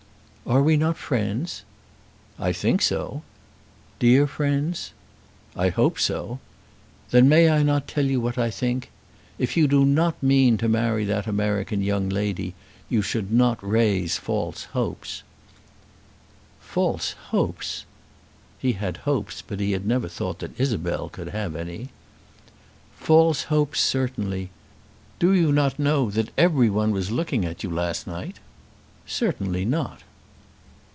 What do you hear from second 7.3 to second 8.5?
I not tell you what I